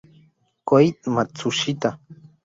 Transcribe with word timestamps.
Kohei 0.67 0.91
Matsushita 1.13 1.89